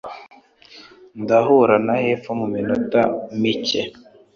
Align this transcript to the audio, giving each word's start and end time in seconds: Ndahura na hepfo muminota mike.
Ndahura 1.21 1.75
na 1.85 1.95
hepfo 2.03 2.29
muminota 2.39 3.01
mike. 3.41 3.81